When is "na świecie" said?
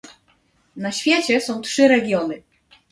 0.75-1.41